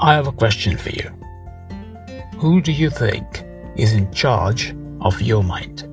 I 0.00 0.14
have 0.14 0.28
a 0.28 0.32
question 0.32 0.76
for 0.76 0.90
you. 0.90 1.10
Who 2.38 2.60
do 2.60 2.70
you 2.70 2.88
think 2.88 3.44
is 3.76 3.92
in 3.92 4.12
charge 4.12 4.74
of 5.00 5.20
your 5.20 5.42
mind? 5.42 5.88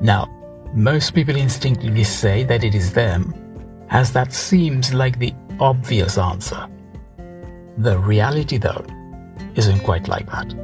Now, 0.00 0.26
most 0.74 1.14
people 1.14 1.36
instinctively 1.36 2.04
say 2.04 2.42
that 2.44 2.64
it 2.64 2.74
is 2.74 2.92
them, 2.92 3.34
as 3.90 4.12
that 4.12 4.32
seems 4.32 4.94
like 4.94 5.18
the 5.18 5.34
obvious 5.60 6.16
answer. 6.16 6.66
The 7.78 7.98
reality, 7.98 8.56
though, 8.56 8.86
isn't 9.54 9.80
quite 9.80 10.08
like 10.08 10.30
that. 10.30 10.54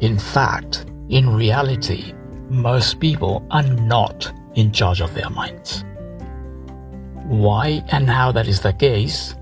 In 0.00 0.18
fact, 0.18 0.84
in 1.08 1.34
reality, 1.34 2.12
most 2.50 3.00
people 3.00 3.46
are 3.50 3.62
not 3.62 4.30
in 4.56 4.72
charge 4.72 5.00
of 5.00 5.14
their 5.14 5.30
minds. 5.30 5.84
Why 7.24 7.82
and 7.92 8.10
how 8.10 8.30
that 8.32 8.46
is 8.46 8.60
the 8.60 8.74
case, 8.74 9.34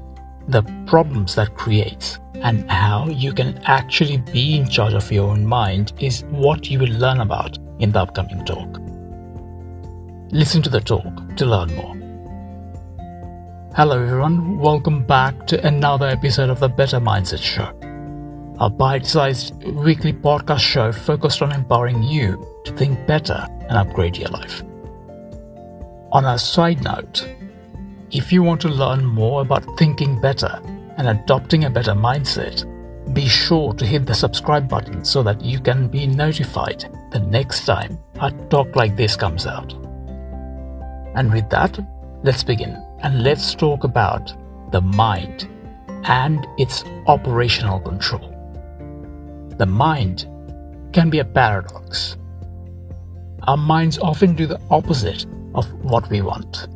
the 0.49 0.63
problems 0.87 1.35
that 1.35 1.57
creates, 1.57 2.19
and 2.35 2.71
how 2.71 3.09
you 3.09 3.33
can 3.33 3.59
actually 3.65 4.19
be 4.19 4.57
in 4.57 4.69
charge 4.69 4.95
of 4.95 5.11
your 5.11 5.31
own 5.31 5.45
mind 5.45 5.93
is 5.99 6.23
what 6.25 6.71
you 6.71 6.79
will 6.79 6.93
learn 6.93 7.21
about 7.21 7.59
in 7.81 7.91
the 7.91 8.01
upcoming 8.01 8.45
talk. 8.45 8.79
Listen 10.31 10.63
to 10.63 10.71
the 10.71 10.81
talk 10.81 11.37
to 11.37 11.47
learn 11.47 11.75
more. 11.75 11.95
Hello, 13.75 14.01
everyone. 14.01 14.59
Welcome 14.59 15.05
back 15.05 15.47
to 15.49 15.67
another 15.67 16.07
episode 16.07 16.51
of 16.51 16.61
the 16.61 16.69
Better 16.69 17.01
Mindset 17.01 17.43
Show, 17.43 17.73
a 18.61 18.71
bite 18.71 19.05
sized 19.05 19.65
weekly 19.65 20.13
podcast 20.13 20.61
show 20.61 20.93
focused 20.93 21.43
on 21.43 21.53
empowering 21.53 22.03
you 22.05 22.47
to 22.65 22.73
think 22.73 23.05
better 23.07 23.47
and 23.69 23.73
upgrade 23.73 24.17
your 24.17 24.29
life. 24.29 24.63
On 26.13 26.25
a 26.25 26.39
side 26.39 26.85
note, 26.85 27.29
if 28.11 28.33
you 28.33 28.43
want 28.43 28.61
to 28.61 28.69
learn 28.69 29.05
more 29.05 29.43
about 29.43 29.79
thinking 29.79 30.21
better 30.21 30.61
and 30.97 31.09
adopting 31.09 31.65
a 31.65 31.71
better 31.71 31.93
mindset, 31.93 32.65
be 33.13 33.27
sure 33.27 33.73
to 33.75 33.87
hit 33.87 34.07
the 34.07 34.15
subscribe 34.15 34.69
button 34.69 35.05
so 35.05 35.23
that 35.23 35.43
you 35.43 35.61
can 35.61 35.89
be 35.89 36.07
notified 36.07 36.85
the 37.13 37.21
next 37.21 37.65
time 37.65 37.99
a 38.21 38.31
talk 38.49 38.75
like 38.77 38.97
this 38.97 39.17
comes 39.17 39.47
out. 39.47 39.73
And 41.15 41.33
with 41.33 41.49
that, 41.51 41.79
let's 42.23 42.45
begin 42.45 42.83
and 43.03 43.23
let's 43.23 43.55
talk 43.55 43.85
about 43.85 44.35
the 44.73 44.81
mind 44.81 45.49
and 46.05 46.47
its 46.59 46.85
operational 47.07 47.81
control. 47.81 48.33
The 49.59 49.67
mind 49.67 50.27
can 50.93 51.11
be 51.11 51.19
a 51.21 51.25
paradox. 51.25 52.17
Our 53.45 53.57
minds 53.57 53.99
often 53.99 54.35
do 54.35 54.47
the 54.47 54.61
opposite 54.71 55.27
of 55.55 55.73
what 55.85 56.09
we 56.11 56.21
want. 56.21 56.69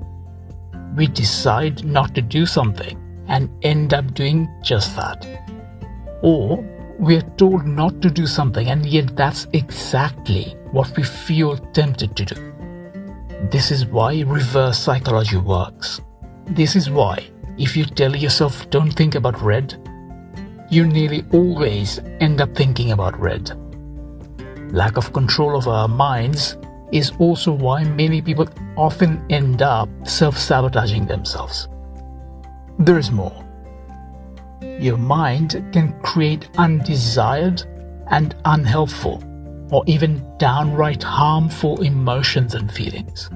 We 0.96 1.06
decide 1.06 1.84
not 1.84 2.14
to 2.14 2.22
do 2.22 2.46
something 2.46 2.98
and 3.28 3.48
end 3.62 3.94
up 3.94 4.14
doing 4.14 4.48
just 4.62 4.96
that. 4.96 5.26
Or 6.22 6.64
we 6.98 7.16
are 7.16 7.30
told 7.36 7.66
not 7.66 8.02
to 8.02 8.10
do 8.10 8.26
something 8.26 8.68
and 8.68 8.84
yet 8.84 9.16
that's 9.16 9.46
exactly 9.52 10.56
what 10.72 10.94
we 10.96 11.02
feel 11.02 11.56
tempted 11.56 12.16
to 12.16 12.24
do. 12.24 12.52
This 13.50 13.70
is 13.70 13.86
why 13.86 14.20
reverse 14.20 14.78
psychology 14.78 15.38
works. 15.38 16.00
This 16.46 16.76
is 16.76 16.90
why, 16.90 17.24
if 17.56 17.76
you 17.76 17.84
tell 17.84 18.14
yourself 18.14 18.68
don't 18.70 18.90
think 18.90 19.14
about 19.14 19.40
red, 19.40 19.76
you 20.70 20.86
nearly 20.86 21.24
always 21.32 22.00
end 22.20 22.40
up 22.40 22.54
thinking 22.54 22.92
about 22.92 23.18
red. 23.18 23.50
Lack 24.72 24.96
of 24.96 25.12
control 25.12 25.56
of 25.56 25.66
our 25.66 25.88
minds 25.88 26.56
is 26.92 27.12
also 27.18 27.52
why 27.52 27.84
many 27.84 28.20
people 28.20 28.48
often 28.76 29.24
end 29.30 29.62
up 29.62 29.88
self 30.04 30.38
sabotaging 30.38 31.06
themselves. 31.06 31.68
There 32.78 32.98
is 32.98 33.10
more. 33.10 33.44
Your 34.78 34.96
mind 34.96 35.62
can 35.72 35.98
create 36.00 36.48
undesired 36.56 37.62
and 38.08 38.34
unhelpful 38.44 39.22
or 39.70 39.84
even 39.86 40.24
downright 40.38 41.02
harmful 41.02 41.82
emotions 41.82 42.54
and 42.54 42.72
feelings. 42.72 43.28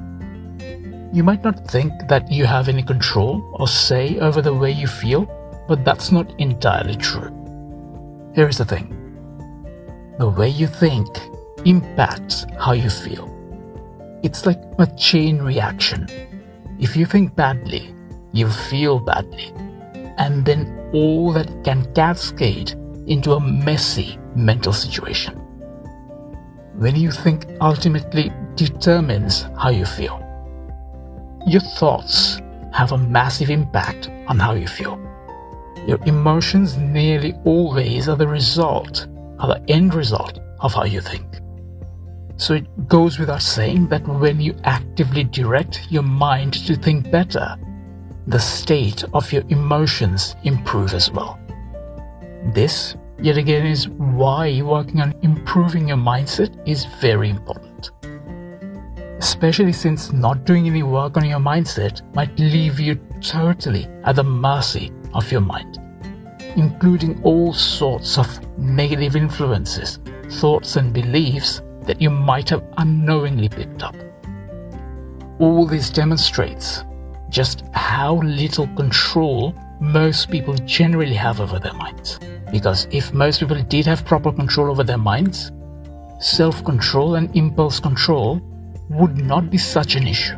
You 1.12 1.22
might 1.22 1.44
not 1.44 1.68
think 1.68 1.92
that 2.08 2.30
you 2.30 2.44
have 2.44 2.68
any 2.68 2.82
control 2.82 3.48
or 3.54 3.68
say 3.68 4.18
over 4.18 4.42
the 4.42 4.54
way 4.54 4.72
you 4.72 4.86
feel, 4.86 5.26
but 5.68 5.84
that's 5.84 6.10
not 6.10 6.34
entirely 6.40 6.96
true. 6.96 7.30
Here's 8.34 8.58
the 8.58 8.64
thing 8.64 8.90
the 10.18 10.28
way 10.28 10.48
you 10.48 10.66
think 10.66 11.08
impacts 11.64 12.46
how 12.58 12.72
you 12.72 12.88
feel. 12.88 13.33
It's 14.24 14.46
like 14.46 14.60
a 14.78 14.86
chain 14.96 15.38
reaction. 15.38 16.08
If 16.80 16.96
you 16.96 17.06
think 17.06 17.36
badly, 17.36 17.94
you 18.32 18.48
feel 18.48 18.98
badly, 18.98 19.52
and 20.18 20.44
then 20.44 20.90
all 20.92 21.32
that 21.34 21.62
can 21.62 21.92
cascade 21.94 22.72
into 23.06 23.34
a 23.34 23.40
messy 23.40 24.18
mental 24.34 24.72
situation 24.72 25.38
when 26.76 26.96
you 26.96 27.10
think 27.10 27.46
ultimately 27.60 28.32
determines 28.56 29.42
how 29.58 29.68
you 29.68 29.84
feel. 29.84 30.18
Your 31.46 31.60
thoughts 31.60 32.40
have 32.72 32.92
a 32.92 32.98
massive 32.98 33.50
impact 33.50 34.10
on 34.26 34.38
how 34.38 34.54
you 34.54 34.66
feel. 34.66 34.98
Your 35.86 36.02
emotions 36.06 36.76
nearly 36.76 37.34
always 37.44 38.08
are 38.08 38.16
the 38.16 38.26
result, 38.26 39.06
are 39.38 39.48
the 39.48 39.70
end 39.70 39.94
result 39.94 40.40
of 40.60 40.72
how 40.72 40.84
you 40.84 41.00
think. 41.00 41.40
So 42.36 42.54
it 42.54 42.88
goes 42.88 43.18
without 43.18 43.42
saying 43.42 43.88
that 43.88 44.06
when 44.06 44.40
you 44.40 44.56
actively 44.64 45.24
direct 45.24 45.86
your 45.90 46.02
mind 46.02 46.54
to 46.66 46.76
think 46.76 47.10
better, 47.10 47.56
the 48.26 48.40
state 48.40 49.04
of 49.12 49.32
your 49.32 49.44
emotions 49.48 50.34
improve 50.44 50.94
as 50.94 51.10
well. 51.10 51.38
This 52.52 52.96
Yet 53.24 53.38
again, 53.38 53.66
is 53.66 53.88
why 53.88 54.60
working 54.60 55.00
on 55.00 55.14
improving 55.22 55.88
your 55.88 55.96
mindset 55.96 56.56
is 56.68 56.84
very 57.00 57.30
important. 57.30 57.90
Especially 59.18 59.72
since 59.72 60.12
not 60.12 60.44
doing 60.44 60.66
any 60.66 60.82
work 60.82 61.16
on 61.16 61.24
your 61.24 61.38
mindset 61.38 62.02
might 62.14 62.38
leave 62.38 62.80
you 62.80 62.96
totally 63.22 63.86
at 64.04 64.16
the 64.16 64.24
mercy 64.24 64.92
of 65.14 65.30
your 65.30 65.40
mind, 65.40 65.80
including 66.56 67.18
all 67.22 67.54
sorts 67.54 68.18
of 68.18 68.28
negative 68.58 69.16
influences, 69.16 70.00
thoughts, 70.32 70.76
and 70.76 70.92
beliefs 70.92 71.62
that 71.84 72.00
you 72.00 72.10
might 72.10 72.48
have 72.50 72.64
unknowingly 72.78 73.48
picked 73.48 73.82
up. 73.82 73.94
All 75.38 75.66
this 75.66 75.90
demonstrates 75.90 76.84
just 77.28 77.64
how 77.72 78.16
little 78.22 78.68
control 78.68 79.54
most 79.80 80.30
people 80.30 80.54
generally 80.54 81.14
have 81.14 81.40
over 81.40 81.58
their 81.58 81.74
minds. 81.74 82.20
Because 82.52 82.86
if 82.90 83.12
most 83.12 83.40
people 83.40 83.60
did 83.62 83.86
have 83.86 84.04
proper 84.04 84.32
control 84.32 84.70
over 84.70 84.84
their 84.84 84.98
minds, 84.98 85.50
self 86.20 86.64
control 86.64 87.16
and 87.16 87.34
impulse 87.36 87.80
control 87.80 88.40
would 88.88 89.16
not 89.16 89.50
be 89.50 89.58
such 89.58 89.96
an 89.96 90.06
issue. 90.06 90.36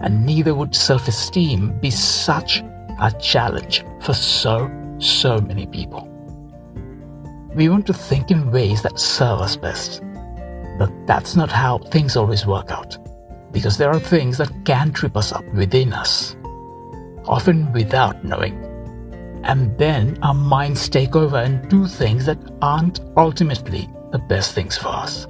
And 0.00 0.24
neither 0.24 0.54
would 0.54 0.74
self 0.74 1.08
esteem 1.08 1.78
be 1.80 1.90
such 1.90 2.62
a 3.00 3.12
challenge 3.20 3.84
for 4.00 4.14
so, 4.14 4.70
so 4.98 5.38
many 5.38 5.66
people. 5.66 6.08
We 7.54 7.68
want 7.68 7.86
to 7.86 7.92
think 7.92 8.30
in 8.30 8.50
ways 8.50 8.82
that 8.82 8.98
serve 8.98 9.40
us 9.40 9.56
best. 9.56 10.02
But 10.78 10.92
that's 11.06 11.36
not 11.36 11.50
how 11.50 11.78
things 11.78 12.16
always 12.16 12.46
work 12.46 12.70
out. 12.70 12.98
Because 13.52 13.78
there 13.78 13.90
are 13.90 14.00
things 14.00 14.38
that 14.38 14.52
can 14.64 14.92
trip 14.92 15.16
us 15.16 15.32
up 15.32 15.44
within 15.54 15.92
us, 15.92 16.36
often 17.26 17.72
without 17.72 18.24
knowing 18.24 18.66
and 19.46 19.78
then 19.78 20.18
our 20.22 20.34
minds 20.34 20.88
take 20.88 21.14
over 21.14 21.36
and 21.36 21.68
do 21.68 21.86
things 21.86 22.26
that 22.26 22.38
aren't 22.60 23.00
ultimately 23.16 23.88
the 24.10 24.18
best 24.18 24.54
things 24.54 24.76
for 24.76 24.88
us. 24.88 25.26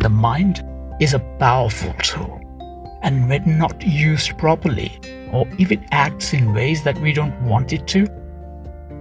The 0.00 0.08
mind 0.08 0.64
is 0.98 1.12
a 1.12 1.18
powerful 1.38 1.92
tool, 2.02 2.40
and 3.02 3.28
when 3.28 3.58
not 3.58 3.82
used 3.82 4.36
properly, 4.38 4.98
or 5.30 5.46
if 5.58 5.70
it 5.70 5.80
acts 5.90 6.32
in 6.32 6.54
ways 6.54 6.82
that 6.84 6.98
we 7.00 7.12
don't 7.12 7.38
want 7.42 7.74
it 7.74 7.86
to, 7.88 8.08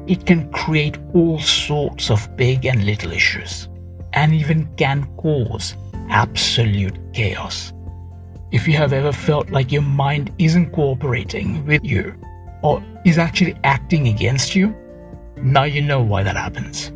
it 0.07 0.25
can 0.25 0.51
create 0.51 0.97
all 1.13 1.39
sorts 1.39 2.11
of 2.11 2.35
big 2.35 2.65
and 2.65 2.85
little 2.85 3.13
issues, 3.13 3.69
and 4.13 4.33
even 4.33 4.73
can 4.75 5.05
cause 5.17 5.75
absolute 6.09 6.97
chaos. 7.13 7.73
If 8.51 8.67
you 8.67 8.75
have 8.77 8.93
ever 8.93 9.11
felt 9.11 9.49
like 9.51 9.71
your 9.71 9.83
mind 9.83 10.31
isn't 10.39 10.71
cooperating 10.71 11.65
with 11.65 11.83
you, 11.83 12.15
or 12.63 12.83
is 13.05 13.17
actually 13.17 13.55
acting 13.63 14.07
against 14.07 14.55
you, 14.55 14.75
now 15.37 15.63
you 15.63 15.81
know 15.81 16.01
why 16.01 16.23
that 16.23 16.35
happens. 16.35 16.91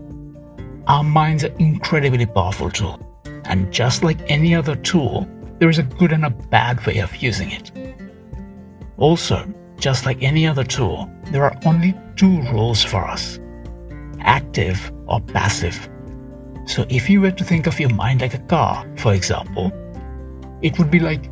Our 0.88 1.04
minds 1.04 1.44
are 1.44 1.56
incredibly 1.60 2.26
powerful 2.26 2.70
tool, 2.70 3.00
and 3.46 3.72
just 3.72 4.04
like 4.04 4.20
any 4.30 4.56
other 4.56 4.76
tool, 4.76 5.30
there 5.60 5.70
is 5.70 5.80
a 5.80 5.84
good 5.84 6.12
and 6.12 6.26
a 6.26 6.30
bad 6.30 6.86
way 6.86 6.98
of 7.00 7.16
using 7.18 7.52
it. 7.52 7.72
Also, 8.98 9.48
just 9.78 10.06
like 10.06 10.22
any 10.24 10.48
other 10.48 10.64
tool, 10.64 11.10
there 11.32 11.44
are 11.44 11.58
only 11.66 11.94
two 12.16 12.42
roles 12.52 12.84
for 12.84 13.06
us 13.06 13.40
active 14.26 14.92
or 15.08 15.20
passive. 15.20 15.90
So, 16.66 16.86
if 16.90 17.10
you 17.10 17.22
were 17.22 17.32
to 17.32 17.44
think 17.44 17.68
of 17.68 17.80
your 17.80 17.90
mind 17.90 18.22
like 18.22 18.34
a 18.34 18.40
car, 18.40 18.86
for 18.96 19.14
example, 19.14 19.72
it 20.62 20.78
would 20.80 20.90
be 20.90 21.00
like 21.00 21.30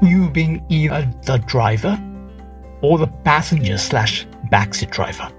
you 0.00 0.30
being 0.30 0.64
either 0.68 1.08
the 1.24 1.38
driver 1.38 1.98
or 2.80 2.98
the 2.98 3.06
passenger 3.06 3.78
slash 3.78 4.26
backseat 4.50 4.90
driver. 4.90 5.30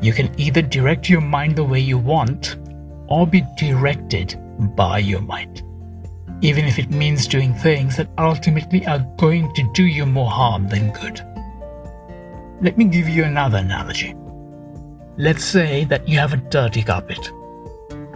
You 0.00 0.12
can 0.12 0.32
either 0.40 0.62
direct 0.62 1.10
your 1.10 1.20
mind 1.20 1.56
the 1.56 1.64
way 1.64 1.80
you 1.80 1.98
want 1.98 2.56
or 3.08 3.26
be 3.26 3.44
directed 3.56 4.38
by 4.76 4.98
your 4.98 5.20
mind, 5.20 5.62
even 6.40 6.64
if 6.64 6.78
it 6.78 6.90
means 6.90 7.26
doing 7.26 7.52
things 7.54 7.96
that 7.96 8.08
ultimately 8.18 8.86
are 8.86 9.06
going 9.18 9.52
to 9.54 9.70
do 9.74 9.84
you 9.84 10.06
more 10.06 10.30
harm 10.30 10.68
than 10.68 10.92
good. 10.92 11.20
Let 12.62 12.78
me 12.78 12.84
give 12.84 13.08
you 13.08 13.24
another 13.24 13.58
analogy. 13.58 14.14
Let's 15.18 15.44
say 15.44 15.84
that 15.84 16.08
you 16.08 16.18
have 16.18 16.32
a 16.32 16.38
dirty 16.38 16.82
carpet 16.82 17.30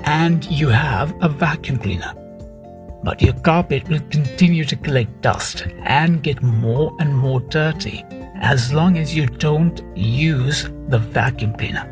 and 0.05 0.45
you 0.47 0.69
have 0.69 1.15
a 1.23 1.29
vacuum 1.29 1.79
cleaner. 1.79 2.15
But 3.03 3.21
your 3.21 3.35
carpet 3.35 3.89
will 3.89 4.01
continue 4.11 4.65
to 4.65 4.77
collect 4.77 5.21
dust 5.21 5.67
and 5.83 6.23
get 6.23 6.43
more 6.43 6.97
and 7.01 7.15
more 7.15 7.41
dirty 7.41 8.05
as 8.37 8.73
long 8.73 8.97
as 8.97 9.15
you 9.15 9.27
don't 9.27 9.83
use 9.97 10.65
the 10.89 10.99
vacuum 10.99 11.55
cleaner. 11.55 11.91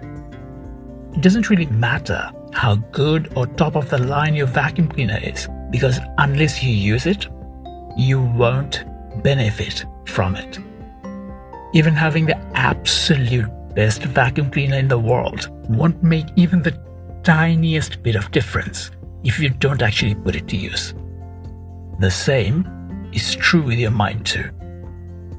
It 1.15 1.21
doesn't 1.21 1.51
really 1.51 1.67
matter 1.67 2.31
how 2.55 2.77
good 2.93 3.33
or 3.37 3.47
top 3.47 3.77
of 3.77 3.91
the 3.91 3.99
line 3.99 4.35
your 4.35 4.47
vacuum 4.47 4.89
cleaner 4.89 5.19
is 5.23 5.49
because 5.71 5.99
unless 6.19 6.63
you 6.63 6.71
use 6.71 7.07
it, 7.07 7.27
you 7.97 8.21
won't 8.21 8.85
benefit 9.23 9.85
from 10.07 10.37
it. 10.37 10.59
Even 11.75 11.95
having 11.95 12.27
the 12.27 12.39
absolute 12.55 13.51
best 13.75 14.03
vacuum 14.03 14.51
cleaner 14.51 14.77
in 14.77 14.89
the 14.89 14.99
world 14.99 15.49
won't 15.69 16.03
make 16.03 16.27
even 16.37 16.63
the 16.63 16.73
tiniest 17.23 18.03
bit 18.03 18.17
of 18.17 18.31
difference 18.31 18.91
if 19.25 19.39
you 19.39 19.49
don't 19.49 19.83
actually 19.83 20.15
put 20.15 20.37
it 20.37 20.49
to 20.49 20.57
use. 20.57 20.95
The 22.01 22.11
same 22.11 23.11
is 23.13 23.37
true 23.37 23.63
with 23.63 23.79
your 23.79 23.91
mind 23.91 24.27
too. 24.27 24.51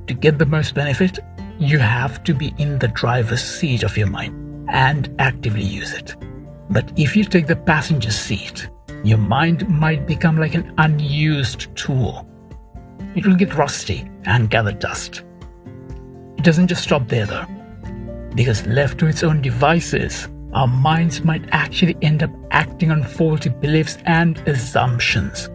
To 0.07 0.13
get 0.13 0.37
the 0.37 0.45
most 0.45 0.75
benefit, 0.75 1.19
you 1.59 1.79
have 1.79 2.23
to 2.23 2.33
be 2.33 2.53
in 2.57 2.79
the 2.79 2.87
driver's 2.89 3.43
seat 3.43 3.83
of 3.83 3.97
your 3.97 4.07
mind 4.07 4.67
and 4.69 5.13
actively 5.19 5.63
use 5.63 5.93
it. 5.93 6.15
But 6.69 6.91
if 6.97 7.15
you 7.15 7.23
take 7.23 7.47
the 7.47 7.55
passenger 7.55 8.11
seat, 8.11 8.69
your 9.03 9.17
mind 9.17 9.67
might 9.67 10.07
become 10.07 10.37
like 10.37 10.55
an 10.55 10.73
unused 10.77 11.75
tool. 11.75 12.27
It 13.15 13.25
will 13.25 13.35
get 13.35 13.55
rusty 13.55 14.09
and 14.25 14.49
gather 14.49 14.71
dust. 14.71 15.23
It 16.37 16.43
doesn't 16.43 16.67
just 16.67 16.83
stop 16.83 17.07
there 17.07 17.25
though, 17.25 17.45
because 18.35 18.65
left 18.65 18.97
to 18.99 19.07
its 19.07 19.23
own 19.23 19.41
devices, 19.41 20.29
our 20.53 20.67
minds 20.67 21.23
might 21.23 21.43
actually 21.51 21.97
end 22.01 22.23
up 22.23 22.31
acting 22.51 22.91
on 22.91 23.03
faulty 23.03 23.49
beliefs 23.49 23.97
and 24.05 24.37
assumptions, 24.47 25.49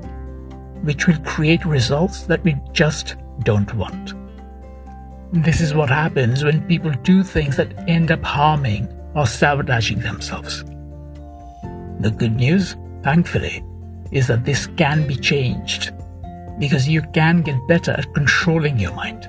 which 0.83 1.07
will 1.07 1.19
create 1.21 1.65
results 1.65 2.23
that 2.23 2.43
we 2.43 2.57
just 2.73 3.17
don't 3.45 3.73
want. 3.75 4.15
This 5.33 5.61
is 5.61 5.75
what 5.75 5.89
happens 5.89 6.43
when 6.43 6.67
people 6.67 6.91
do 7.03 7.23
things 7.23 7.57
that 7.57 7.89
end 7.89 8.11
up 8.11 8.23
harming 8.23 8.89
or 9.15 9.27
sabotaging 9.27 10.01
themselves. 10.01 10.65
The 12.01 12.15
good 12.17 12.35
news, 12.37 12.77
thankfully, 13.03 13.65
is 14.11 14.27
that 14.29 14.45
this 14.45 14.67
can 14.67 15.07
be 15.07 15.17
changed 15.17 15.93
because 16.59 16.89
you 16.89 17.03
can 17.13 17.43
get 17.43 17.57
better 17.69 17.93
at 17.93 18.13
controlling 18.15 18.79
your 18.79 18.95
mind. 18.95 19.29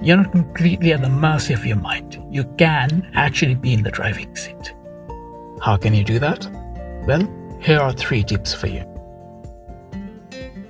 You're 0.00 0.18
not 0.18 0.32
completely 0.32 0.92
at 0.92 1.02
the 1.02 1.08
mercy 1.08 1.52
of 1.52 1.66
your 1.66 1.76
mind. 1.76 2.22
You 2.30 2.44
can 2.56 3.10
actually 3.14 3.56
be 3.56 3.74
in 3.74 3.82
the 3.82 3.90
driving 3.90 4.34
seat. 4.36 4.72
How 5.60 5.76
can 5.76 5.94
you 5.94 6.04
do 6.04 6.18
that? 6.18 6.46
Well, 7.06 7.26
here 7.60 7.80
are 7.80 7.92
three 7.92 8.22
tips 8.22 8.54
for 8.54 8.68
you. 8.68 8.84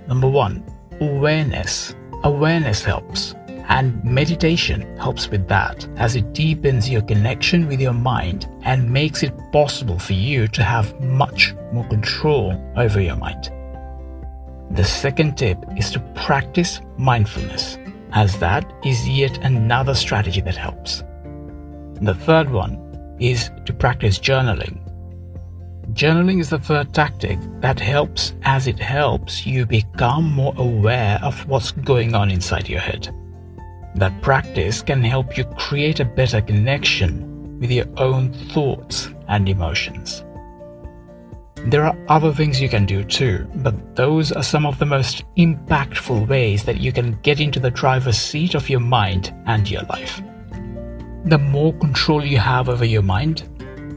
Number 0.06 0.28
one, 0.28 0.64
awareness. 1.00 1.94
Awareness 2.24 2.82
helps, 2.82 3.34
and 3.68 4.02
meditation 4.02 4.96
helps 4.96 5.28
with 5.28 5.46
that 5.48 5.86
as 5.96 6.16
it 6.16 6.32
deepens 6.32 6.88
your 6.88 7.02
connection 7.02 7.68
with 7.68 7.80
your 7.80 7.92
mind 7.92 8.48
and 8.62 8.90
makes 8.90 9.22
it 9.22 9.34
possible 9.52 9.98
for 9.98 10.14
you 10.14 10.48
to 10.48 10.64
have 10.64 10.98
much 11.00 11.54
more 11.72 11.86
control 11.88 12.60
over 12.76 13.00
your 13.00 13.16
mind. 13.16 13.52
The 14.70 14.84
second 14.84 15.36
tip 15.36 15.58
is 15.76 15.90
to 15.92 16.00
practice 16.14 16.80
mindfulness, 16.96 17.78
as 18.12 18.38
that 18.38 18.70
is 18.84 19.08
yet 19.08 19.38
another 19.44 19.94
strategy 19.94 20.40
that 20.40 20.56
helps. 20.56 21.04
The 22.00 22.14
third 22.14 22.50
one 22.50 22.87
is 23.20 23.50
to 23.66 23.72
practice 23.72 24.18
journaling. 24.18 24.78
Journaling 25.92 26.40
is 26.40 26.50
the 26.50 26.58
third 26.58 26.92
tactic 26.92 27.38
that 27.60 27.80
helps 27.80 28.34
as 28.42 28.66
it 28.66 28.78
helps 28.78 29.46
you 29.46 29.64
become 29.66 30.30
more 30.30 30.54
aware 30.56 31.18
of 31.22 31.46
what's 31.48 31.72
going 31.72 32.14
on 32.14 32.30
inside 32.30 32.68
your 32.68 32.80
head. 32.80 33.08
That 33.94 34.20
practice 34.22 34.82
can 34.82 35.02
help 35.02 35.36
you 35.36 35.44
create 35.56 35.98
a 36.00 36.04
better 36.04 36.40
connection 36.40 37.58
with 37.58 37.70
your 37.70 37.86
own 37.96 38.32
thoughts 38.32 39.08
and 39.28 39.48
emotions. 39.48 40.24
There 41.66 41.84
are 41.84 41.98
other 42.08 42.32
things 42.32 42.60
you 42.60 42.68
can 42.68 42.86
do 42.86 43.02
too, 43.02 43.46
but 43.56 43.96
those 43.96 44.30
are 44.30 44.42
some 44.42 44.64
of 44.64 44.78
the 44.78 44.86
most 44.86 45.24
impactful 45.36 46.28
ways 46.28 46.64
that 46.64 46.80
you 46.80 46.92
can 46.92 47.18
get 47.22 47.40
into 47.40 47.60
the 47.60 47.70
driver's 47.70 48.16
seat 48.16 48.54
of 48.54 48.70
your 48.70 48.80
mind 48.80 49.34
and 49.46 49.68
your 49.68 49.82
life. 49.82 50.22
The 51.28 51.36
more 51.36 51.74
control 51.74 52.24
you 52.24 52.38
have 52.38 52.70
over 52.70 52.86
your 52.86 53.02
mind, 53.02 53.46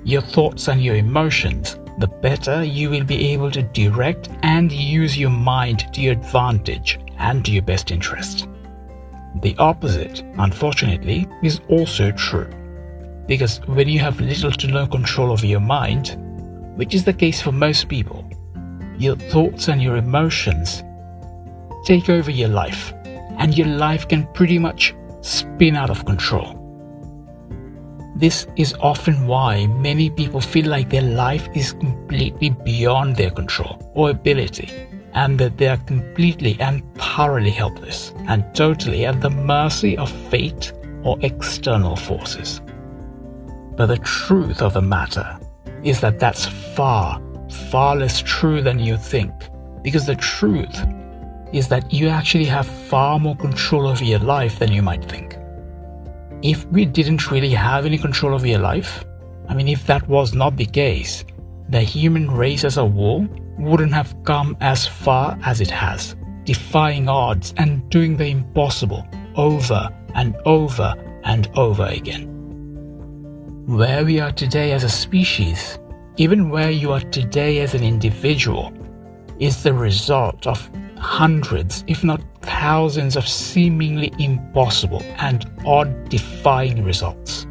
your 0.04 0.22
thoughts, 0.22 0.68
and 0.68 0.84
your 0.84 0.96
emotions, 0.96 1.80
the 2.00 2.08
better 2.08 2.62
you 2.62 2.90
will 2.90 3.06
be 3.06 3.32
able 3.32 3.50
to 3.52 3.62
direct 3.62 4.28
and 4.44 4.70
use 4.70 5.18
your 5.18 5.30
mind 5.30 5.94
to 5.94 6.02
your 6.02 6.12
advantage 6.12 7.00
and 7.20 7.46
to 7.46 7.54
your 7.54 7.62
best 7.62 7.90
interest. 7.90 8.50
The 9.42 9.56
opposite, 9.60 10.26
unfortunately, 10.40 11.26
is 11.42 11.62
also 11.70 12.12
true. 12.12 12.50
Because 13.28 13.62
when 13.66 13.88
you 13.88 14.00
have 14.00 14.20
little 14.20 14.52
to 14.52 14.68
no 14.68 14.86
control 14.86 15.32
over 15.32 15.46
your 15.46 15.62
mind, 15.62 16.18
which 16.76 16.94
is 16.94 17.06
the 17.06 17.14
case 17.14 17.42
for 17.42 17.54
most 17.54 17.88
people, 17.88 18.30
your 18.98 19.16
thoughts 19.16 19.70
and 19.70 19.82
your 19.82 19.96
emotions 19.96 20.84
take 21.86 22.10
over 22.10 22.30
your 22.30 22.50
life, 22.50 22.92
and 23.38 23.58
your 23.58 23.68
life 23.68 24.10
can 24.10 24.28
pretty 24.34 24.60
much 24.60 24.94
spin 25.22 25.78
out 25.78 25.90
of 25.90 26.04
control. 26.04 26.61
This 28.22 28.46
is 28.56 28.76
often 28.82 29.26
why 29.26 29.66
many 29.66 30.12
people 30.12 30.42
feel 30.42 30.68
like 30.68 30.92
their 30.92 31.02
life 31.02 31.50
is 31.56 31.74
completely 31.74 32.52
beyond 32.52 33.16
their 33.16 33.32
control 33.32 33.82
or 33.96 34.12
ability, 34.12 34.70
and 35.16 35.40
that 35.40 35.58
they 35.58 35.68
are 35.68 35.78
completely 35.88 36.56
and 36.60 36.84
thoroughly 37.00 37.50
helpless 37.50 38.14
and 38.28 38.46
totally 38.54 39.08
at 39.08 39.22
the 39.22 39.32
mercy 39.32 39.98
of 39.98 40.12
fate 40.30 40.72
or 41.04 41.18
external 41.22 41.96
forces. 41.96 42.62
But 43.76 43.88
the 43.88 43.98
truth 43.98 44.62
of 44.62 44.74
the 44.74 44.84
matter 44.84 45.40
is 45.84 46.00
that 46.02 46.20
that's 46.20 46.46
far, 46.46 47.20
far 47.72 47.96
less 47.96 48.20
true 48.20 48.62
than 48.62 48.78
you 48.78 48.98
think, 48.98 49.34
because 49.82 50.06
the 50.06 50.16
truth 50.16 50.80
is 51.54 51.70
that 51.70 51.92
you 51.92 52.08
actually 52.08 52.46
have 52.46 52.68
far 52.68 53.18
more 53.18 53.36
control 53.36 53.88
over 53.88 54.04
your 54.04 54.20
life 54.20 54.60
than 54.60 54.72
you 54.72 54.84
might 54.84 55.04
think 55.06 55.41
if 56.44 56.66
we 56.68 56.86
didn't 56.86 57.30
really 57.30 57.52
have 57.52 57.86
any 57.86 57.98
control 57.98 58.34
over 58.34 58.48
your 58.48 58.60
life, 58.60 59.06
I 59.48 59.54
mean, 59.54 59.68
if 59.68 59.86
that 59.86 60.08
was 60.08 60.34
not 60.34 60.58
the 60.58 60.66
case, 60.66 61.24
the 61.70 61.82
human 61.82 62.30
race 62.30 62.64
as 62.64 62.78
a 62.78 62.88
whole 62.88 63.28
wouldn't 63.58 63.94
have 63.94 64.16
come 64.24 64.58
as 64.60 64.88
far 64.88 65.38
as 65.44 65.62
it 65.62 65.70
has, 65.70 66.16
defying 66.44 67.08
odds 67.08 67.54
and 67.58 67.88
doing 67.90 68.18
the 68.18 68.26
impossible 68.26 69.08
over 69.36 69.90
and 70.16 70.36
over 70.46 70.94
and 71.24 71.48
over 71.56 71.86
again. 71.86 72.28
Where 73.68 74.04
we 74.04 74.20
are 74.20 74.32
today 74.32 74.72
as 74.72 74.84
a 74.84 74.90
species, 74.90 75.78
even 76.18 76.50
where 76.50 76.72
you 76.72 76.92
are 76.92 77.00
today 77.00 77.60
as 77.60 77.74
an 77.74 77.84
individual, 77.84 78.74
is 79.40 79.64
the 79.64 79.74
result 79.74 80.48
of 80.48 80.70
hundreds, 80.98 81.84
if 81.88 82.04
not 82.04 82.22
thousands, 82.42 83.16
of 83.16 83.28
seemingly 83.28 84.14
impossible 84.20 85.02
and 85.18 85.50
odd 85.66 86.10
defying 86.10 86.84
results. 86.84 87.44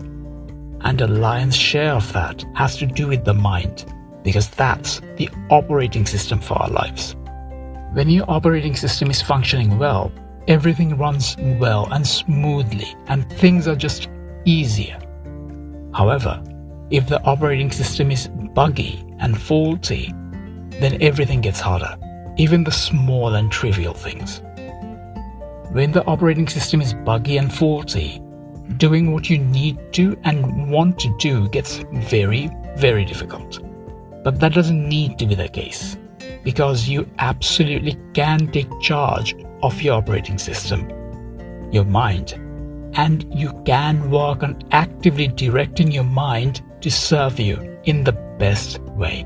And 0.82 1.00
a 1.00 1.06
lion's 1.06 1.56
share 1.56 1.92
of 1.92 2.12
that 2.12 2.44
has 2.54 2.76
to 2.78 2.87
do 2.87 3.09
with 3.09 3.25
the 3.25 3.35
mind, 3.35 3.85
because 4.23 4.49
that's 4.50 5.00
the 5.16 5.28
operating 5.50 6.06
system 6.06 6.40
for 6.40 6.54
our 6.54 6.70
lives. 6.70 7.16
When 7.92 8.09
your 8.09 8.30
operating 8.30 8.76
system 8.76 9.11
is 9.11 9.20
functioning 9.20 9.78
well, 9.78 10.12
everything 10.49 10.97
runs 10.97 11.37
well 11.59 11.88
and 11.92 12.06
smoothly, 12.06 12.94
and 13.09 13.30
things 13.32 13.68
are 13.68 13.76
just 13.76 14.09
easier. 14.44 14.99
However, 15.92 16.42
if 16.90 17.09
the 17.09 17.23
operating 17.23 17.70
system 17.70 18.11
is 18.11 18.28
buggy 18.54 19.04
and 19.18 19.40
faulty, 19.40 20.14
then 20.80 21.00
everything 21.02 21.40
gets 21.40 21.61
harder 21.61 21.97
even 22.40 22.64
the 22.64 22.73
small 22.73 23.35
and 23.35 23.52
trivial 23.52 23.92
things. 23.92 24.40
When 25.73 25.93
the 25.93 26.05
operating 26.07 26.49
system 26.49 26.81
is 26.81 26.95
buggy 26.95 27.37
and 27.37 27.53
faulty, 27.53 28.21
doing 28.77 29.12
what 29.12 29.31
you 29.31 29.39
need 29.39 29.93
to 29.93 30.19
and 30.25 30.69
want 30.69 30.99
to 30.99 31.17
do 31.19 31.49
gets 31.49 31.85
very, 31.93 32.50
very 32.77 33.05
difficult. 33.05 33.61
But 34.25 34.41
that 34.41 34.53
doesn't 34.53 34.89
need 34.89 35.17
to 35.21 35.27
be 35.27 35.37
the 35.37 35.49
case, 35.49 35.97
because 36.43 36.89
you 36.89 37.09
absolutely 37.19 37.97
can 38.15 38.49
take 38.49 38.81
charge 38.81 39.37
of 39.62 39.81
your 39.81 39.95
operating 39.95 40.39
system, 40.39 40.91
your 41.71 41.85
mind, 41.85 42.33
and 42.95 43.33
you 43.33 43.53
can 43.65 44.11
work 44.11 44.43
on 44.43 44.61
actively 44.73 45.29
directing 45.29 45.93
your 45.93 46.03
mind 46.03 46.62
to 46.81 46.91
serve 46.91 47.39
you 47.39 47.79
in 47.85 48.03
the 48.03 48.12
best 48.41 48.81
way. 48.81 49.23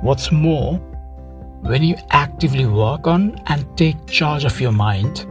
What's 0.00 0.30
more, 0.30 0.76
when 1.62 1.82
you 1.82 1.96
actively 2.10 2.66
work 2.66 3.08
on 3.08 3.36
and 3.46 3.66
take 3.76 4.06
charge 4.06 4.44
of 4.44 4.60
your 4.60 4.72
mind, 4.72 5.26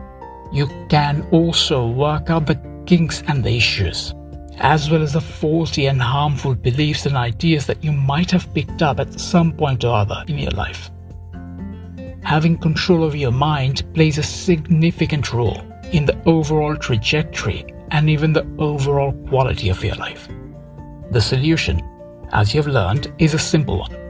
you 0.52 0.68
can 0.90 1.28
also 1.32 1.88
work 1.88 2.30
out 2.30 2.46
the 2.46 2.60
kinks 2.86 3.24
and 3.28 3.44
the 3.44 3.56
issues, 3.56 4.14
as 4.58 4.90
well 4.90 5.02
as 5.02 5.14
the 5.14 5.22
faulty 5.22 5.88
and 5.88 6.02
harmful 6.02 6.56
beliefs 6.56 7.06
and 7.06 7.16
ideas 7.16 7.66
that 7.66 7.84
you 7.84 7.92
might 7.92 8.32
have 8.32 8.54
picked 8.54 8.82
up 8.82 9.00
at 9.00 9.20
some 9.20 9.54
point 9.54 9.84
or 9.84 9.96
other 9.96 10.24
in 10.28 10.38
your 10.38 10.52
life. 10.52 10.92
Having 12.24 12.60
control 12.60 13.04
over 13.04 13.18
your 13.18 13.32
mind 13.32 13.84
plays 13.94 14.18
a 14.18 14.24
significant 14.24 15.34
role 15.34 15.62
in 15.92 16.06
the 16.06 16.22
overall 16.26 16.76
trajectory 16.76 17.66
and 17.90 18.10
even 18.10 18.32
the 18.32 18.48
overall 18.58 19.12
quality 19.28 19.70
of 19.70 19.84
your 19.84 19.96
life. 19.96 20.30
The 21.12 21.22
solution, 21.22 21.82
as 22.32 22.54
you've 22.54 22.68
learned, 22.68 23.14
is 23.18 23.34
a 23.34 23.40
simple 23.40 23.80
one 23.80 24.02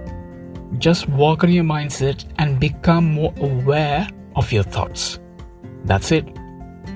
just 0.77 1.07
work 1.09 1.43
on 1.43 1.51
your 1.51 1.63
mindset 1.63 2.25
and 2.37 2.59
become 2.59 3.13
more 3.13 3.33
aware 3.37 4.07
of 4.35 4.51
your 4.51 4.63
thoughts. 4.63 5.19
That's 5.85 6.11
it. 6.11 6.27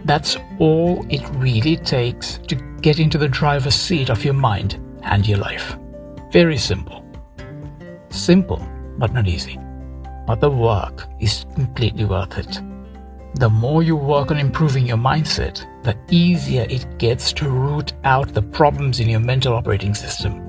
That's 0.05 0.37
all 0.59 1.05
it 1.09 1.21
really 1.35 1.77
takes 1.77 2.37
to 2.47 2.55
get 2.81 2.99
into 2.99 3.17
the 3.17 3.27
driver's 3.27 3.75
seat 3.75 4.09
of 4.09 4.23
your 4.23 4.33
mind 4.33 4.79
and 5.03 5.27
your 5.27 5.39
life. 5.39 5.77
Very 6.31 6.57
simple. 6.57 7.05
Simple, 8.09 8.65
but 8.97 9.13
not 9.13 9.27
easy. 9.27 9.59
But 10.27 10.41
the 10.41 10.49
work 10.49 11.07
is 11.19 11.45
completely 11.55 12.05
worth 12.05 12.37
it. 12.37 12.59
The 13.35 13.49
more 13.49 13.83
you 13.83 13.95
work 13.95 14.31
on 14.31 14.37
improving 14.37 14.87
your 14.87 14.97
mindset, 14.97 15.65
the 15.83 15.97
easier 16.09 16.65
it 16.69 16.97
gets 16.97 17.33
to 17.33 17.49
root 17.49 17.93
out 18.03 18.33
the 18.33 18.41
problems 18.41 18.99
in 18.99 19.09
your 19.09 19.19
mental 19.19 19.53
operating 19.53 19.93
system 19.93 20.45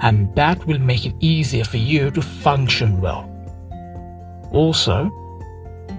and 0.00 0.34
that 0.34 0.64
will 0.66 0.78
make 0.78 1.06
it 1.06 1.14
easier 1.20 1.64
for 1.64 1.78
you 1.78 2.10
to 2.10 2.20
function 2.20 3.00
well. 3.00 3.30
Also, 4.52 5.10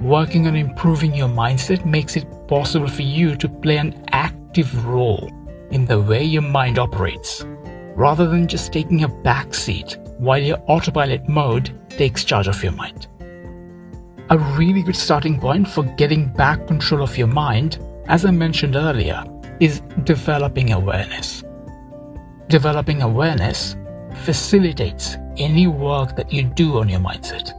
working 0.01 0.48
on 0.48 0.56
improving 0.56 1.13
your 1.13 1.30
mindset 1.30 1.86
makes 1.86 2.16
it 2.16 2.25
possible 2.48 2.88
for 2.88 3.01
you 3.01 3.36
to 3.36 3.50
play 3.50 3.77
an 3.77 4.04
active 4.12 4.86
role 4.86 5.30
in 5.72 5.86
the 5.86 6.00
way 6.00 6.24
your 6.24 6.42
mind 6.42 6.80
operates, 6.80 7.44
rather 7.96 8.27
than 8.27 8.48
just 8.48 8.72
taking 8.72 9.04
a 9.04 9.08
back 9.08 9.54
seat 9.54 9.98
while 10.18 10.42
your 10.42 10.58
autopilot 10.68 11.27
mode 11.27 11.72
takes 11.89 12.24
charge 12.24 12.48
of 12.48 12.63
your 12.63 12.74
mind. 12.74 13.08
A 14.30 14.38
really 14.38 14.84
good 14.84 14.96
starting 14.96 15.39
point 15.39 15.68
for 15.68 15.84
getting 15.84 16.27
back 16.27 16.68
control 16.68 17.01
of 17.01 17.18
your 17.18 17.27
mind, 17.27 17.80
as 18.08 18.25
I 18.25 18.32
mentioned 18.32 18.75
earlier, 18.75 19.24
is 19.60 19.82
developing 20.04 20.74
awareness. 20.74 21.44
Developing 22.48 23.01
awareness 23.01 23.75
facilitates 24.24 25.18
any 25.38 25.68
work 25.68 26.16
that 26.16 26.32
you 26.32 26.44
do 26.44 26.77
on 26.80 26.89
your 26.89 27.00
mindset. 27.00 27.54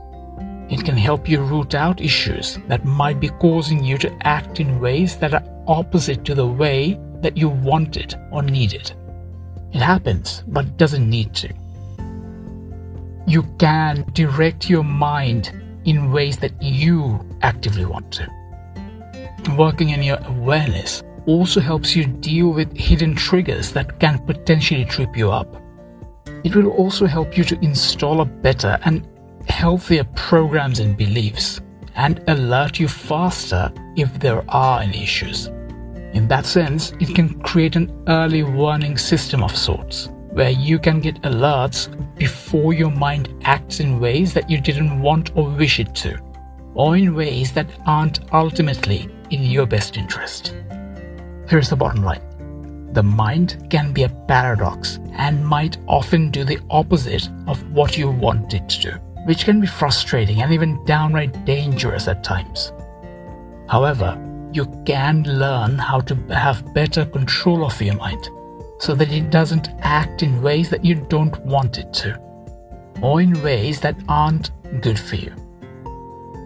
It 0.70 0.84
can 0.84 0.96
help 0.96 1.28
you 1.28 1.40
root 1.40 1.74
out 1.74 2.00
issues 2.00 2.58
that 2.68 2.84
might 2.84 3.20
be 3.20 3.28
causing 3.28 3.82
you 3.82 3.96
to 3.98 4.26
act 4.26 4.60
in 4.60 4.80
ways 4.80 5.16
that 5.16 5.32
are 5.32 5.44
opposite 5.66 6.24
to 6.26 6.34
the 6.34 6.46
way 6.46 7.00
that 7.22 7.36
you 7.36 7.48
want 7.48 7.96
it 7.96 8.14
or 8.30 8.42
need 8.42 8.74
it. 8.74 8.94
It 9.72 9.80
happens, 9.80 10.44
but 10.46 10.76
doesn't 10.76 11.08
need 11.08 11.34
to. 11.34 11.52
You 13.26 13.42
can 13.58 14.04
direct 14.12 14.68
your 14.68 14.84
mind 14.84 15.52
in 15.84 16.12
ways 16.12 16.36
that 16.38 16.62
you 16.62 17.26
actively 17.42 17.84
want 17.84 18.12
to. 18.12 18.28
Working 19.56 19.94
on 19.94 20.02
your 20.02 20.18
awareness 20.26 21.02
also 21.26 21.60
helps 21.60 21.96
you 21.96 22.04
deal 22.06 22.50
with 22.50 22.76
hidden 22.76 23.14
triggers 23.14 23.72
that 23.72 24.00
can 24.00 24.18
potentially 24.26 24.84
trip 24.84 25.16
you 25.16 25.30
up. 25.30 25.62
It 26.44 26.54
will 26.54 26.68
also 26.68 27.06
help 27.06 27.36
you 27.36 27.44
to 27.44 27.58
install 27.64 28.20
a 28.20 28.24
better 28.24 28.78
and 28.84 29.06
healthier 29.48 30.04
programs 30.14 30.78
and 30.80 30.96
beliefs 30.96 31.60
and 31.94 32.22
alert 32.28 32.78
you 32.78 32.88
faster 32.88 33.72
if 33.96 34.18
there 34.20 34.44
are 34.48 34.80
any 34.80 35.02
issues. 35.02 35.46
In 36.14 36.26
that 36.28 36.46
sense, 36.46 36.92
it 37.00 37.14
can 37.14 37.40
create 37.42 37.76
an 37.76 37.92
early 38.08 38.42
warning 38.42 38.96
system 38.96 39.42
of 39.42 39.56
sorts 39.56 40.08
where 40.30 40.50
you 40.50 40.78
can 40.78 41.00
get 41.00 41.20
alerts 41.22 41.88
before 42.16 42.72
your 42.72 42.90
mind 42.90 43.34
acts 43.42 43.80
in 43.80 44.00
ways 44.00 44.32
that 44.34 44.48
you 44.48 44.60
didn't 44.60 45.00
want 45.00 45.36
or 45.36 45.50
wish 45.50 45.80
it 45.80 45.94
to, 45.96 46.18
or 46.74 46.96
in 46.96 47.14
ways 47.14 47.52
that 47.52 47.68
aren't 47.86 48.32
ultimately 48.32 49.08
in 49.30 49.42
your 49.42 49.66
best 49.66 49.96
interest. 49.96 50.54
Here's 51.48 51.70
the 51.70 51.76
bottom 51.76 52.04
line 52.04 52.22
the 52.92 53.02
mind 53.02 53.66
can 53.70 53.92
be 53.92 54.04
a 54.04 54.08
paradox 54.08 54.98
and 55.12 55.46
might 55.46 55.76
often 55.86 56.30
do 56.30 56.42
the 56.42 56.58
opposite 56.70 57.28
of 57.46 57.62
what 57.70 57.98
you 57.98 58.10
want 58.10 58.54
it 58.54 58.68
to 58.68 58.80
do, 58.80 58.98
which 59.28 59.44
can 59.44 59.60
be 59.60 59.66
frustrating 59.66 60.42
and 60.42 60.52
even 60.52 60.82
downright 60.84 61.44
dangerous 61.44 62.08
at 62.08 62.24
times. 62.24 62.72
However, 63.68 64.18
you 64.52 64.64
can 64.86 65.22
learn 65.24 65.76
how 65.76 66.00
to 66.00 66.14
have 66.32 66.72
better 66.72 67.04
control 67.04 67.64
of 67.64 67.80
your 67.82 67.96
mind 67.96 68.30
so 68.78 68.94
that 68.94 69.12
it 69.12 69.30
doesn't 69.30 69.68
act 69.80 70.22
in 70.22 70.42
ways 70.42 70.70
that 70.70 70.84
you 70.84 70.94
don't 70.94 71.38
want 71.44 71.78
it 71.78 71.92
to, 71.92 72.18
or 73.02 73.20
in 73.20 73.42
ways 73.42 73.80
that 73.80 74.02
aren't 74.08 74.50
good 74.80 74.98
for 74.98 75.16
you. 75.16 75.34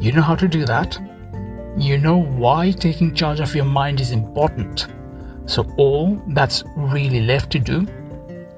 You 0.01 0.11
know 0.13 0.23
how 0.23 0.35
to 0.35 0.49
do 0.49 0.65
that? 0.65 0.99
You 1.77 1.99
know 1.99 2.17
why 2.17 2.73
taking 2.73 3.15
charge 3.15 3.41
of 3.41 3.55
your 3.55 3.65
mind 3.65 4.01
is 4.01 4.11
important 4.11 4.89
so, 5.47 5.67
all 5.77 6.21
that's 6.29 6.63
really 6.77 7.21
left 7.21 7.51
to 7.53 7.59
do 7.59 7.87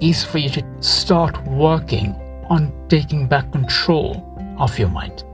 is 0.00 0.22
for 0.22 0.38
you 0.38 0.50
to 0.50 0.64
start 0.80 1.42
working 1.46 2.14
on 2.50 2.72
taking 2.88 3.26
back 3.26 3.50
control 3.52 4.22
of 4.58 4.78
your 4.78 4.88
mind. 4.88 5.24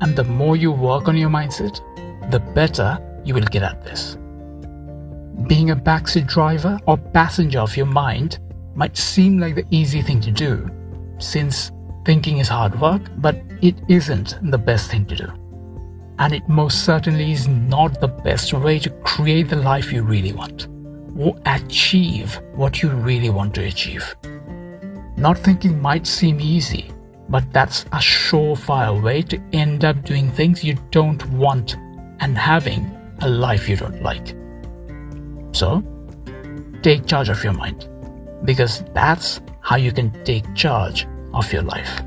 And 0.00 0.16
the 0.16 0.24
more 0.24 0.56
you 0.56 0.72
work 0.72 1.08
on 1.08 1.16
your 1.16 1.30
mindset, 1.30 1.80
the 2.30 2.40
better 2.40 2.98
you 3.24 3.34
will 3.34 3.42
get 3.42 3.62
at 3.62 3.84
this. 3.84 4.16
Being 5.46 5.70
a 5.70 5.76
backseat 5.76 6.26
driver 6.26 6.78
or 6.86 6.96
passenger 6.96 7.60
of 7.60 7.76
your 7.76 7.86
mind 7.86 8.38
might 8.74 8.96
seem 8.96 9.38
like 9.38 9.54
the 9.54 9.66
easy 9.70 10.02
thing 10.02 10.20
to 10.22 10.30
do, 10.30 10.68
since 11.18 11.70
thinking 12.04 12.38
is 12.38 12.48
hard 12.48 12.80
work, 12.80 13.02
but 13.18 13.40
it 13.60 13.76
isn't 13.88 14.38
the 14.50 14.58
best 14.58 14.90
thing 14.90 15.06
to 15.06 15.16
do. 15.16 15.32
And 16.18 16.32
it 16.32 16.48
most 16.48 16.84
certainly 16.84 17.32
is 17.32 17.48
not 17.48 18.00
the 18.00 18.08
best 18.08 18.52
way 18.52 18.78
to 18.80 18.90
create 19.02 19.48
the 19.48 19.56
life 19.56 19.92
you 19.92 20.02
really 20.02 20.32
want 20.32 20.68
or 21.18 21.36
achieve 21.46 22.40
what 22.54 22.82
you 22.82 22.90
really 22.90 23.30
want 23.30 23.54
to 23.54 23.64
achieve. 23.64 24.14
Not 25.22 25.38
thinking 25.38 25.80
might 25.80 26.04
seem 26.04 26.40
easy, 26.40 26.90
but 27.28 27.44
that's 27.52 27.84
a 27.92 28.00
surefire 28.00 29.00
way 29.00 29.22
to 29.22 29.40
end 29.52 29.84
up 29.84 30.02
doing 30.02 30.28
things 30.32 30.64
you 30.64 30.76
don't 30.90 31.24
want 31.30 31.76
and 32.18 32.36
having 32.36 32.90
a 33.20 33.28
life 33.28 33.68
you 33.68 33.76
don't 33.76 34.02
like. 34.02 34.34
So, 35.52 35.84
take 36.82 37.06
charge 37.06 37.28
of 37.28 37.44
your 37.44 37.52
mind 37.52 37.88
because 38.44 38.82
that's 38.94 39.40
how 39.60 39.76
you 39.76 39.92
can 39.92 40.10
take 40.24 40.56
charge 40.56 41.06
of 41.32 41.52
your 41.52 41.62
life. 41.62 42.02